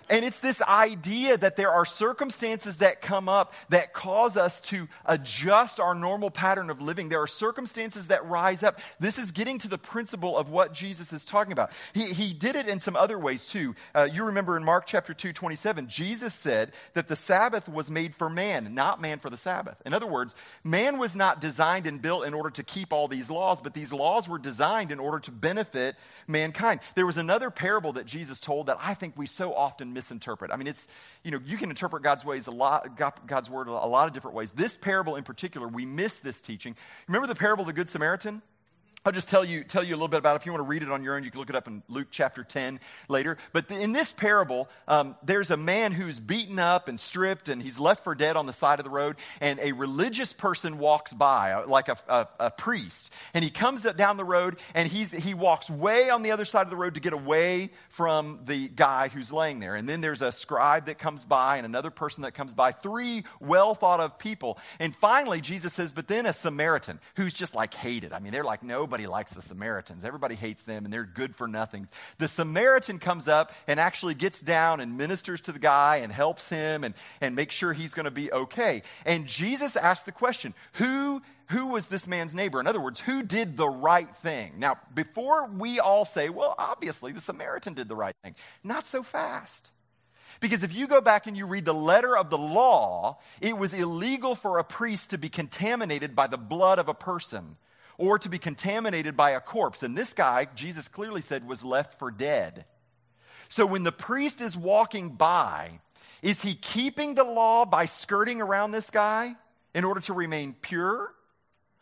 [0.10, 4.88] And it's this idea that there are circumstances that come up that cause us to
[5.06, 7.10] adjust our normal pattern of living.
[7.10, 8.80] There are circumstances that rise up.
[9.00, 11.72] This is getting to the principle of what Jesus is talking about.
[11.94, 13.76] He, he did it in some other ways too.
[13.96, 18.16] Uh, you remember in Mark chapter 2, 27, Jesus said that the Sabbath was made
[18.16, 19.82] for man, not man for the Sabbath.
[19.86, 23.30] In other words, man was not designed and built in order to keep all these
[23.30, 25.96] laws, but these laws were designed in order to benefit
[26.28, 26.82] mankind.
[26.96, 30.52] There was another parable that Jesus told that I think we so often misinterpret.
[30.52, 30.88] I mean, it's,
[31.24, 34.36] you know, you can interpret God's ways a lot, God's word a lot of different
[34.36, 34.52] ways.
[34.52, 36.76] This parable in particular, we miss this teaching.
[37.08, 38.42] Remember the parable of the Good Samaritan?
[39.04, 40.42] I'll just tell you, tell you a little bit about it.
[40.42, 41.82] If you want to read it on your own, you can look it up in
[41.90, 43.36] Luke chapter 10 later.
[43.52, 47.80] But in this parable, um, there's a man who's beaten up and stripped, and he's
[47.80, 49.16] left for dead on the side of the road.
[49.40, 53.12] And a religious person walks by, uh, like a, a, a priest.
[53.34, 56.68] And he comes down the road, and he's, he walks way on the other side
[56.68, 59.76] of the road to get away from the guy who's laying there.
[59.76, 63.24] And then there's a scribe that comes by, and another person that comes by, three
[63.40, 64.60] well thought of people.
[64.78, 68.14] And finally, Jesus says, But then a Samaritan who's just like hated.
[68.14, 70.04] I mean, they're like, no nobody likes the Samaritans.
[70.04, 71.94] Everybody hates them and they're good for nothings.
[72.18, 76.50] The Samaritan comes up and actually gets down and ministers to the guy and helps
[76.50, 78.84] him and, and makes sure he's going to be okay.
[79.06, 82.60] And Jesus asks the question, who who was this man's neighbor?
[82.60, 84.54] In other words, who did the right thing?
[84.58, 89.04] Now, before we all say, well, obviously the Samaritan did the right thing, not so
[89.04, 89.72] fast.
[90.40, 93.74] Because if you go back and you read the letter of the law, it was
[93.74, 97.58] illegal for a priest to be contaminated by the blood of a person
[98.02, 99.84] or to be contaminated by a corpse.
[99.84, 102.66] And this guy, Jesus clearly said, was left for dead.
[103.48, 105.80] So when the priest is walking by,
[106.24, 109.36] is he keeping the law by skirting around this guy
[109.76, 111.14] in order to remain pure?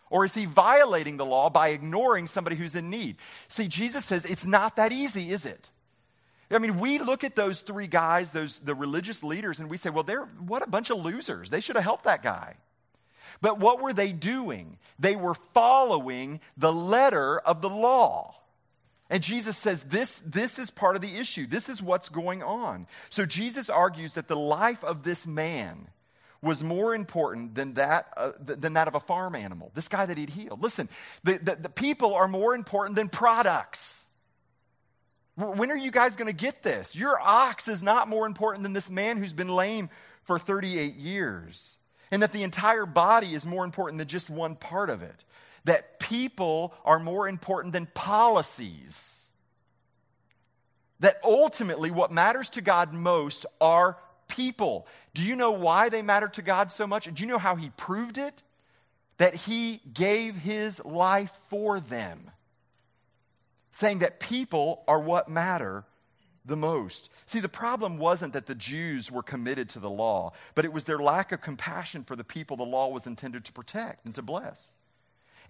[0.10, 3.16] Or is he violating the law by ignoring somebody who's in need?
[3.48, 5.72] See, Jesus says it's not that easy, is it?
[6.52, 9.90] I mean, we look at those three guys, those the religious leaders, and we say,
[9.90, 11.50] well, they're what a bunch of losers.
[11.50, 12.56] They should have helped that guy.
[13.42, 14.78] But what were they doing?
[15.00, 18.36] They were following the letter of the law.
[19.10, 21.48] And Jesus says this, this is part of the issue.
[21.48, 22.86] This is what's going on.
[23.10, 25.88] So Jesus argues that the life of this man
[26.42, 30.18] was more important than that, uh, than that of a farm animal, this guy that
[30.18, 30.62] he'd healed.
[30.62, 30.88] Listen,
[31.24, 34.06] the, the, the people are more important than products.
[35.36, 36.96] When are you guys going to get this?
[36.96, 39.90] Your ox is not more important than this man who's been lame
[40.24, 41.78] for 38 years
[42.12, 45.24] and that the entire body is more important than just one part of it,
[45.66, 49.28] that people are more important than policies,
[51.00, 54.88] that ultimately what matters to God most are people.
[55.14, 57.06] Do you know why they matter to God so much?
[57.06, 58.44] Do you know how He proved it?
[59.18, 62.32] That He gave His life for them,
[63.72, 65.86] saying that people are what matter
[66.50, 67.10] the most.
[67.26, 70.84] See, the problem wasn't that the Jews were committed to the law, but it was
[70.84, 74.22] their lack of compassion for the people the law was intended to protect and to
[74.22, 74.74] bless.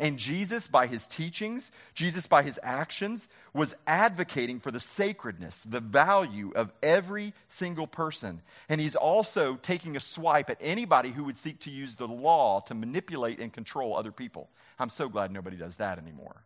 [0.02, 5.82] And Jesus, by his teachings, Jesus, by his actions, was advocating for the sacredness, the
[5.82, 8.42] value of every single person.
[8.70, 12.62] And he's also taking a swipe at anybody who would seek to use the law
[12.62, 14.50] to manipulate and control other people.
[14.80, 16.44] I'm so glad nobody does that anymore.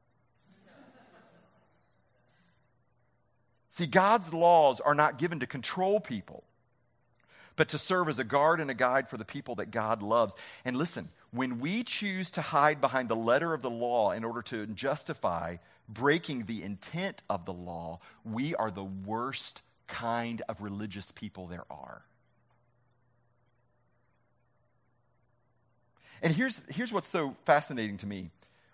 [3.73, 6.43] See, God's laws are not given to control people,
[7.55, 10.35] but to serve as a guard and a guide for the people that God loves.
[10.63, 14.43] And listen, when we choose to hide behind the letter of the law in order
[14.43, 15.57] to justify
[15.89, 21.65] breaking the intent of the law, we are the worst kind of religious people there
[21.71, 22.03] are.
[26.21, 28.29] And here's, here's what's so fascinating to me.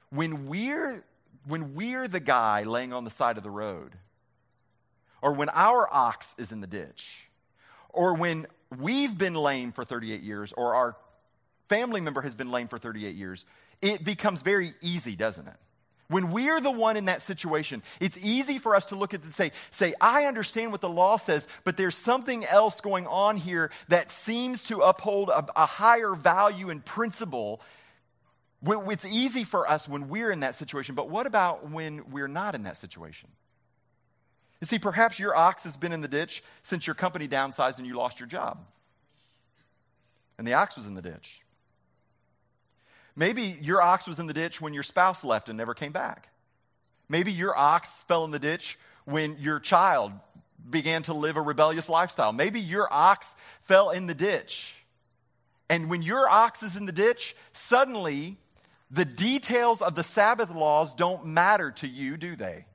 [0.09, 1.05] When we're,
[1.47, 3.95] when we're the guy laying on the side of the road,
[5.21, 7.29] or when our ox is in the ditch,
[7.89, 10.95] or when we've been lame for 38 years, or our
[11.67, 13.45] family member has been lame for 38 years,
[13.81, 15.55] it becomes very easy, doesn't it?
[16.09, 19.31] When we're the one in that situation, it's easy for us to look at and
[19.31, 23.69] say, say, I understand what the law says, but there's something else going on here
[23.89, 27.61] that seems to uphold a, a higher value and principle.
[28.65, 32.55] It's easy for us when we're in that situation, but what about when we're not
[32.55, 33.29] in that situation?
[34.61, 37.87] You see, perhaps your ox has been in the ditch since your company downsized and
[37.87, 38.59] you lost your job.
[40.37, 41.41] And the ox was in the ditch.
[43.15, 46.29] Maybe your ox was in the ditch when your spouse left and never came back.
[47.09, 50.11] Maybe your ox fell in the ditch when your child
[50.69, 52.31] began to live a rebellious lifestyle.
[52.31, 54.75] Maybe your ox fell in the ditch.
[55.69, 58.37] And when your ox is in the ditch, suddenly
[58.91, 62.65] the details of the Sabbath laws don't matter to you, do they?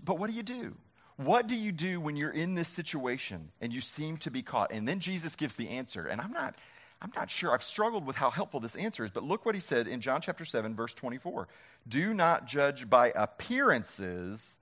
[0.00, 0.76] But what do you do?
[1.16, 4.72] What do you do when you're in this situation and you seem to be caught?
[4.72, 6.06] And then Jesus gives the answer.
[6.06, 6.56] And I'm not,
[7.00, 7.52] I'm not sure.
[7.52, 9.12] I've struggled with how helpful this answer is.
[9.12, 11.46] But look what he said in John chapter 7, verse 24.
[11.86, 14.58] Do not judge by appearances,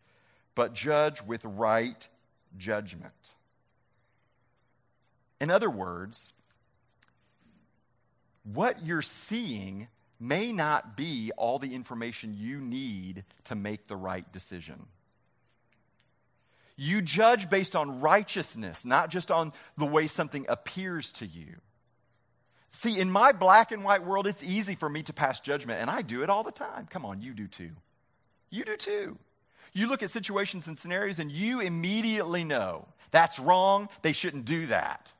[0.54, 2.06] but judge with right
[2.58, 3.34] judgment.
[5.40, 6.34] In other words,
[8.44, 9.88] what you're seeing
[10.20, 14.86] may not be all the information you need to make the right decision.
[16.76, 21.56] You judge based on righteousness, not just on the way something appears to you.
[22.70, 25.90] See, in my black and white world, it's easy for me to pass judgment, and
[25.90, 26.86] I do it all the time.
[26.88, 27.70] Come on, you do too.
[28.50, 29.18] You do too.
[29.74, 34.66] You look at situations and scenarios, and you immediately know that's wrong, they shouldn't do
[34.66, 35.12] that.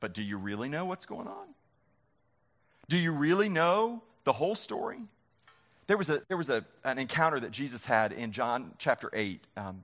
[0.00, 1.48] But do you really know what's going on?
[2.88, 5.00] Do you really know the whole story?
[5.90, 9.44] There was, a, there was a, an encounter that Jesus had in John chapter 8.
[9.56, 9.82] Um,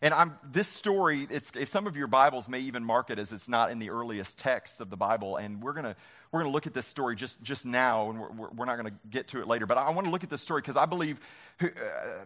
[0.00, 3.48] and I'm, this story, it's, some of your Bibles may even mark it as it's
[3.48, 5.36] not in the earliest texts of the Bible.
[5.36, 5.96] And we're going
[6.30, 8.94] we're gonna look at this story just, just now, and we're, we're not going to
[9.10, 9.66] get to it later.
[9.66, 11.18] But I want to look at this story because I believe
[11.60, 11.66] uh,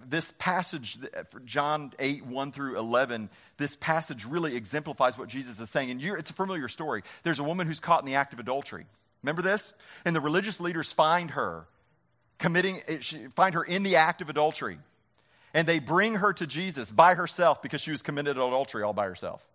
[0.07, 0.99] this passage,
[1.47, 5.91] John 8, 1 through 11, this passage really exemplifies what Jesus is saying.
[5.91, 7.03] And it's a familiar story.
[7.23, 8.85] There's a woman who's caught in the act of adultery.
[9.23, 9.73] Remember this?
[10.05, 11.65] And the religious leaders find her
[12.43, 12.99] committing, eh,
[13.35, 14.79] find her in the act of adultery
[15.55, 19.07] and they bring her to Jesus by herself because she was committed adultery all by
[19.07, 19.47] herself.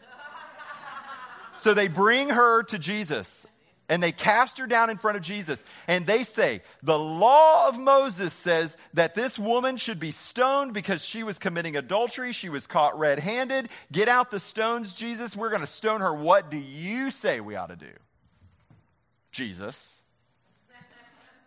[1.58, 3.46] so they bring her to Jesus
[3.88, 7.78] and they cast her down in front of Jesus and they say, The law of
[7.78, 12.32] Moses says that this woman should be stoned because she was committing adultery.
[12.32, 13.70] She was caught red handed.
[13.90, 15.34] Get out the stones, Jesus.
[15.34, 16.12] We're going to stone her.
[16.12, 17.92] What do you say we ought to do?
[19.30, 20.02] Jesus.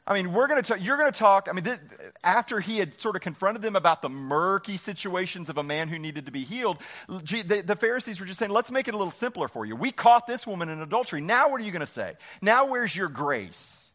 [0.10, 0.84] I mean, we're going to talk.
[0.84, 1.48] you're going to talk.
[1.48, 1.80] I mean, this,
[2.24, 6.00] after he had sort of confronted them about the murky situations of a man who
[6.00, 9.12] needed to be healed, the, the Pharisees were just saying, let's make it a little
[9.12, 9.76] simpler for you.
[9.76, 11.22] We caught this woman in adultery.
[11.22, 12.16] Now, what are you going to say?
[12.42, 13.92] Now, where's your grace?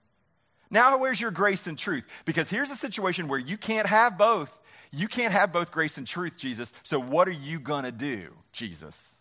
[0.71, 2.05] Now, where's your grace and truth?
[2.25, 4.57] Because here's a situation where you can't have both.
[4.93, 6.73] You can't have both grace and truth, Jesus.
[6.85, 9.17] So, what are you going to do, Jesus?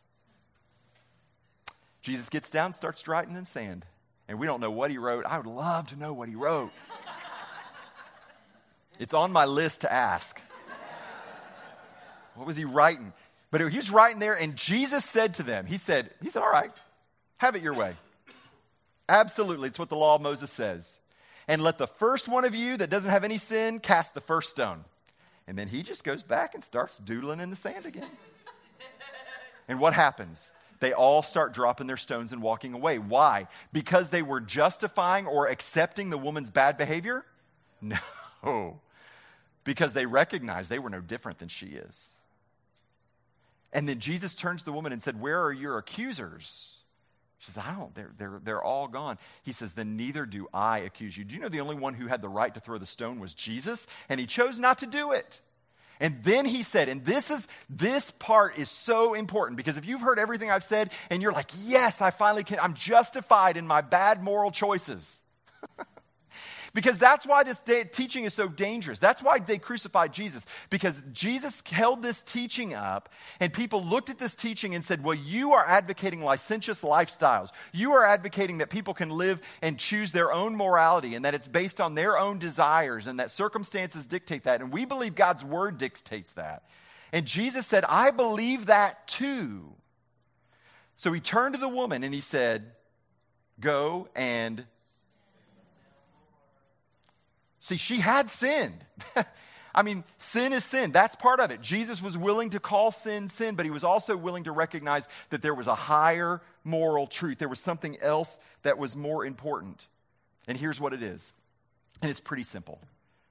[2.03, 3.83] Jesus gets down, starts writing in sand
[4.27, 5.25] and we don't know what he wrote.
[5.25, 6.71] I would love to know what he wrote.
[8.99, 10.41] it's on my list to ask.
[12.35, 13.13] What was he writing?
[13.51, 16.51] But he was writing there, and Jesus said to them, He said, He said, All
[16.51, 16.71] right,
[17.37, 17.95] have it your way.
[19.07, 20.97] Absolutely, it's what the law of Moses says.
[21.47, 24.49] And let the first one of you that doesn't have any sin cast the first
[24.49, 24.85] stone.
[25.45, 28.09] And then he just goes back and starts doodling in the sand again.
[29.67, 30.51] and what happens?
[30.83, 32.99] They all start dropping their stones and walking away.
[32.99, 33.47] Why?
[33.71, 37.25] Because they were justifying or accepting the woman's bad behavior?
[37.81, 37.99] No.
[39.65, 42.11] Because they recognized they were no different than she is.
[43.71, 46.69] And then Jesus turns to the woman and said, Where are your accusers?
[47.39, 49.17] She says, I don't, they're, they're, they're all gone.
[49.41, 51.23] He says, Then neither do I accuse you.
[51.23, 53.33] Do you know the only one who had the right to throw the stone was
[53.33, 53.87] Jesus?
[54.09, 55.39] And he chose not to do it.
[55.99, 60.01] And then he said, and this is this part is so important because if you've
[60.01, 63.81] heard everything I've said and you're like, yes, I finally can, I'm justified in my
[63.81, 65.21] bad moral choices.
[66.73, 68.97] Because that's why this teaching is so dangerous.
[68.97, 70.47] That's why they crucified Jesus.
[70.71, 73.09] Because Jesus held this teaching up,
[73.39, 77.51] and people looked at this teaching and said, Well, you are advocating licentious lifestyles.
[77.73, 81.47] You are advocating that people can live and choose their own morality, and that it's
[81.47, 84.61] based on their own desires, and that circumstances dictate that.
[84.61, 86.63] And we believe God's word dictates that.
[87.11, 89.73] And Jesus said, I believe that too.
[90.95, 92.71] So he turned to the woman and he said,
[93.59, 94.65] Go and
[97.63, 98.83] See, she had sinned.
[99.73, 100.91] I mean, sin is sin.
[100.91, 101.61] That's part of it.
[101.61, 105.41] Jesus was willing to call sin sin, but he was also willing to recognize that
[105.41, 107.37] there was a higher moral truth.
[107.37, 109.87] There was something else that was more important.
[110.45, 111.31] And here's what it is.
[112.01, 112.81] And it's pretty simple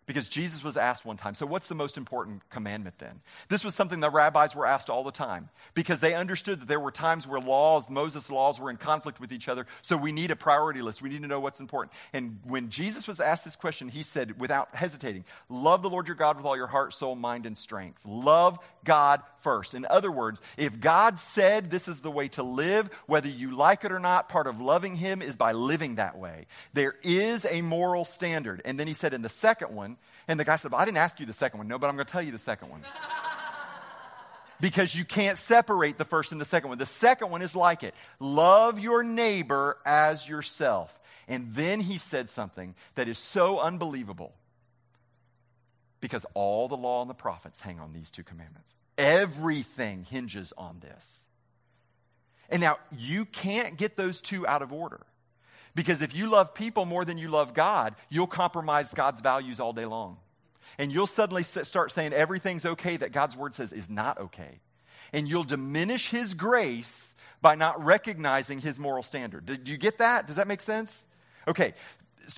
[0.04, 3.20] because Jesus was asked one time, so what's the most important commandment then?
[3.48, 6.80] This was something that rabbis were asked all the time because they understood that there
[6.80, 9.66] were times where laws, Moses' laws, were in conflict with each other.
[9.80, 11.02] So we need a priority list.
[11.02, 11.92] We need to know what's important.
[12.12, 16.16] And when Jesus was asked this question, he said, without hesitating, Love the Lord your
[16.16, 18.00] God with all your heart, soul, mind, and strength.
[18.04, 19.74] Love God first.
[19.74, 23.84] In other words, if God said this is the way to live, whether you like
[23.84, 26.46] it or not, part of loving him is by living that way.
[26.72, 28.62] There is a moral standard.
[28.64, 29.96] And then he said in the second one,
[30.28, 31.68] and the guy said, well, I didn't ask you the second one.
[31.68, 32.82] No, but I'm going to tell you the second one.
[34.60, 36.78] because you can't separate the first and the second one.
[36.78, 40.96] The second one is like it love your neighbor as yourself.
[41.28, 44.34] And then he said something that is so unbelievable
[46.00, 48.74] because all the law and the prophets hang on these two commandments.
[48.98, 51.24] Everything hinges on this.
[52.48, 55.00] And now you can't get those two out of order.
[55.74, 59.72] Because if you love people more than you love God, you'll compromise God's values all
[59.72, 60.18] day long.
[60.78, 64.60] And you'll suddenly start saying everything's okay that God's word says is not okay.
[65.12, 69.44] And you'll diminish his grace by not recognizing his moral standard.
[69.44, 70.26] Did you get that?
[70.26, 71.06] Does that make sense?
[71.46, 71.74] Okay.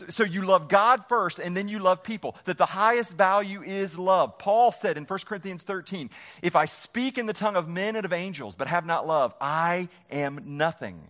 [0.09, 2.37] so you love God first and then you love people.
[2.45, 4.39] That the highest value is love.
[4.39, 6.11] Paul said in 1 Corinthians 13,
[6.43, 9.35] if I speak in the tongue of men and of angels but have not love,
[9.41, 11.01] I am nothing.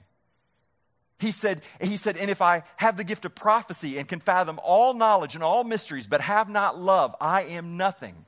[1.25, 4.61] He said, he said, and if I have the gift of prophecy and can fathom
[4.63, 8.27] all knowledge and all mysteries but have not love, I am nothing.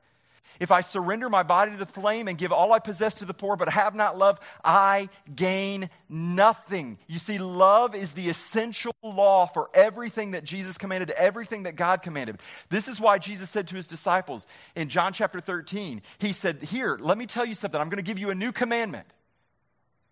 [0.61, 3.35] If I surrender my body to the flame and give all I possess to the
[3.35, 6.97] poor, but have not love, I gain nothing.
[7.07, 12.01] You see, love is the essential law for everything that Jesus commanded, everything that God
[12.01, 12.39] commanded.
[12.71, 16.99] This is why Jesus said to his disciples in John chapter 13, He said, Here,
[16.99, 17.79] let me tell you something.
[17.79, 19.07] I'm going to give you a new commandment.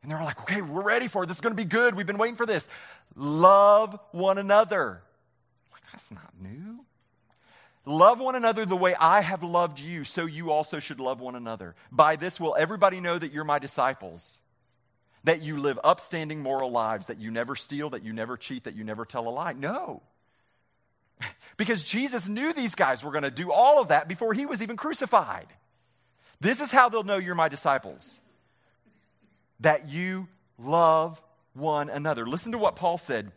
[0.05, 1.29] And they're like, Okay, we're ready for it.
[1.29, 1.95] This is going to be good.
[1.95, 2.69] We've been waiting for this.
[3.17, 5.03] Love one another.
[5.73, 6.85] Like, that's not new.
[7.87, 11.35] Love one another the way I have loved you, so you also should love one
[11.35, 11.75] another.
[11.91, 14.41] By this will everybody know that you're my disciples,
[15.25, 18.75] that you live upstanding moral lives, that you never steal, that you never cheat, that
[18.75, 19.55] you never tell a lie.
[19.55, 20.03] No.
[21.57, 24.63] because Jesus knew these guys were going to do all of that before he was
[24.63, 25.47] even crucified.
[26.41, 28.21] This is how they'll know you're my disciples
[29.65, 31.21] that you love
[31.53, 32.27] one another.
[32.27, 33.33] Listen to what Paul said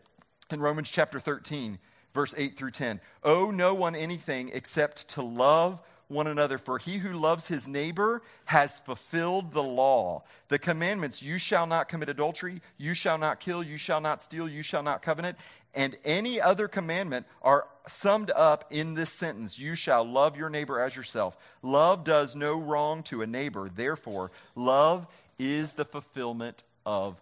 [0.52, 1.80] in Romans chapter 13
[2.18, 3.00] verse 8 through 10.
[3.24, 8.24] Owe no one anything except to love one another, for he who loves his neighbor
[8.46, 10.24] has fulfilled the law.
[10.48, 14.50] The commandments you shall not commit adultery, you shall not kill, you shall not steal,
[14.50, 15.38] you shall not covenant,
[15.74, 20.80] and any other commandment are summed up in this sentence You shall love your neighbor
[20.80, 21.38] as yourself.
[21.62, 25.08] Love does no wrong to a neighbor, therefore, love
[25.40, 27.22] is the fulfillment of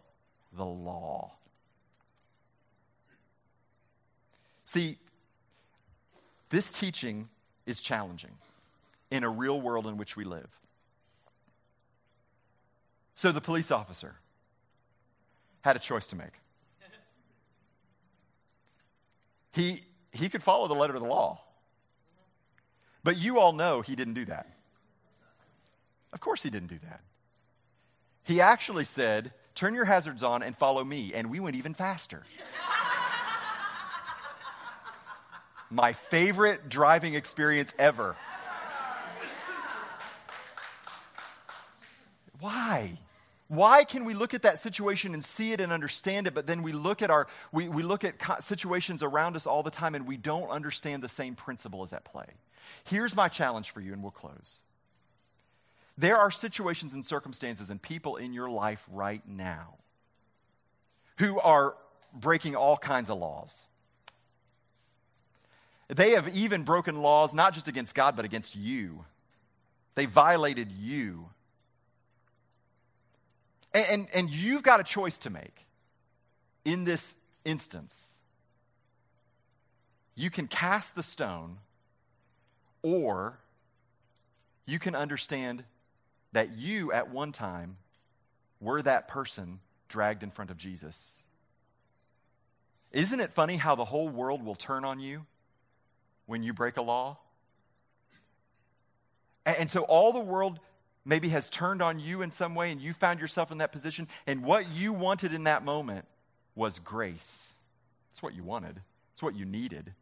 [0.55, 1.31] the law.
[4.65, 4.97] See,
[6.49, 7.29] this teaching
[7.65, 8.31] is challenging
[9.11, 10.49] in a real world in which we live.
[13.15, 14.15] So the police officer
[15.61, 16.33] had a choice to make.
[19.55, 19.81] He,
[20.11, 21.39] he could follow the letter of the law.
[23.05, 24.47] But you all know he didn't do that.
[26.11, 26.99] Of course, he didn't do that.
[28.23, 31.13] He actually said, Turn your hazards on and follow me.
[31.13, 32.23] And we went even faster.
[35.69, 38.17] my favorite driving experience ever.
[42.41, 42.99] Why?
[43.47, 46.63] Why can we look at that situation and see it and understand it, but then
[46.63, 50.07] we look at our we, we look at situations around us all the time and
[50.07, 52.25] we don't understand the same principle is at play?
[52.83, 54.59] Here's my challenge for you, and we'll close.
[55.97, 59.75] There are situations and circumstances and people in your life right now
[61.17, 61.75] who are
[62.13, 63.65] breaking all kinds of laws.
[65.87, 69.05] They have even broken laws not just against God, but against you.
[69.93, 71.29] They violated you.
[73.75, 75.67] And, and, and, you've got a choice to make
[76.63, 78.17] in this instance.
[80.15, 81.57] You can cast the stone,
[82.81, 83.37] or
[84.65, 85.63] you can understand
[86.31, 87.77] that you, at one time,
[88.59, 89.59] were that person
[89.89, 91.19] dragged in front of Jesus.
[92.91, 95.25] Isn't it funny how the whole world will turn on you?
[96.25, 97.17] when you break a law?
[99.45, 100.59] And, and so all the world
[101.05, 104.07] maybe has turned on you in some way and you found yourself in that position,
[104.25, 106.05] and what you wanted in that moment
[106.55, 107.53] was grace.
[108.11, 108.81] That's what you wanted,
[109.13, 109.93] it's what you needed.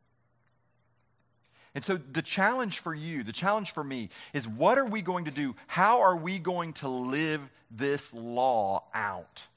[1.76, 5.26] And so the challenge for you, the challenge for me, is what are we going
[5.26, 5.56] to do?
[5.66, 7.42] How are we going to live
[7.72, 9.48] this law out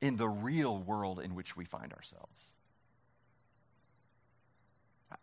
[0.00, 2.54] in the real world in which we find ourselves?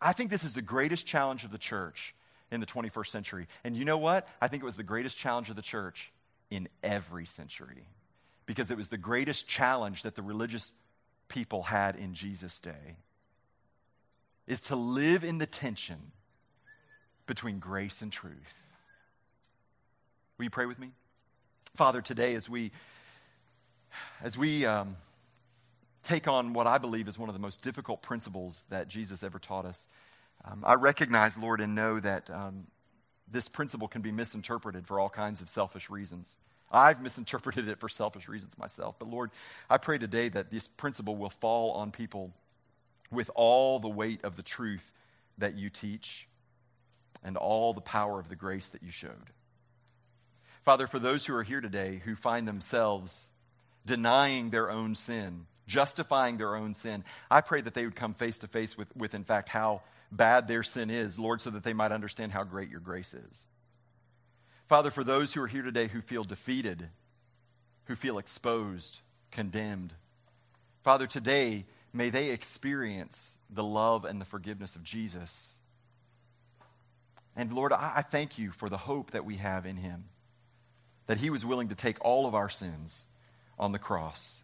[0.00, 2.14] I think this is the greatest challenge of the church
[2.54, 3.46] in the 21st century.
[3.64, 4.28] And you know what?
[4.40, 6.12] I think it was the greatest challenge of the church
[6.50, 7.88] in every century
[8.46, 10.72] because it was the greatest challenge that the religious
[11.28, 12.96] people had in Jesus' day
[14.46, 16.12] is to live in the tension
[17.26, 18.54] between grace and truth.
[20.38, 20.90] Will you pray with me?
[21.74, 22.70] Father, today as we
[24.22, 24.96] as we um,
[26.02, 29.38] take on what I believe is one of the most difficult principles that Jesus ever
[29.38, 29.88] taught us.
[30.44, 32.66] Um, I recognize, Lord, and know that um,
[33.30, 36.38] this principle can be misinterpreted for all kinds of selfish reasons.
[36.70, 38.96] I've misinterpreted it for selfish reasons myself.
[38.98, 39.30] But Lord,
[39.70, 42.32] I pray today that this principle will fall on people
[43.10, 44.92] with all the weight of the truth
[45.38, 46.26] that you teach
[47.22, 49.30] and all the power of the grace that you showed.
[50.64, 53.30] Father, for those who are here today who find themselves
[53.86, 57.04] denying their own sin, justifying their own sin.
[57.30, 59.82] I pray that they would come face to face with, with, in fact, how
[60.16, 63.46] bad their sin is, Lord, so that they might understand how great your grace is.
[64.68, 66.88] Father, for those who are here today who feel defeated,
[67.84, 69.00] who feel exposed,
[69.30, 69.94] condemned,
[70.82, 75.58] Father, today may they experience the love and the forgiveness of Jesus.
[77.36, 80.04] And Lord, I, thank you for the hope that we have in him,
[81.06, 83.06] that he was willing to take all of our sins
[83.58, 84.42] on the cross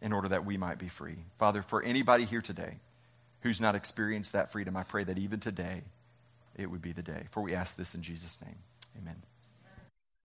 [0.00, 1.16] in order that we might be free.
[1.38, 2.78] Father, for anybody here today
[3.46, 5.82] who's not experienced that freedom, I pray that even today
[6.56, 7.26] it would be the day.
[7.30, 8.56] For we ask this in Jesus' name.
[9.00, 9.22] Amen.